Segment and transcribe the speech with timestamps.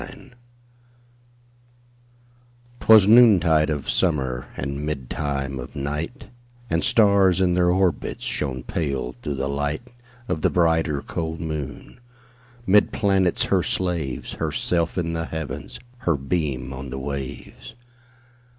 [0.01, 6.29] 1827 Evening Star 'Twas noontide of summer, And midtime of night,
[6.71, 9.91] And stars, in their orbits, Shone pale, through the light
[10.27, 11.99] Of the brighter, cold moon.
[12.65, 17.75] 'Mid planets her slaves, Herself in the Heavens, Her beam on the waves.